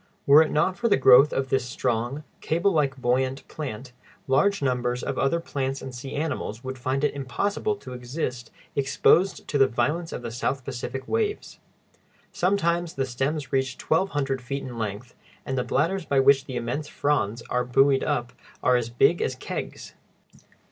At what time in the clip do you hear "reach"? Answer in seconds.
13.53-13.77